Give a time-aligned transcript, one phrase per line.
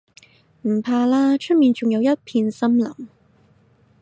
[0.63, 2.87] 唔怕啦，出面仲有一片森林